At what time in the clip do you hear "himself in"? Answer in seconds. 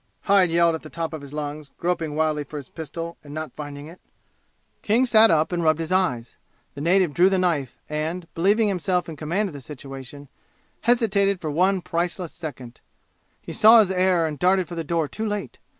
8.67-9.15